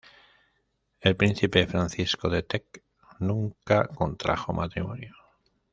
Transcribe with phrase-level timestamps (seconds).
[0.99, 2.83] El príncipe Francisco de Teck
[3.19, 5.13] nunca contrajo matrimonio.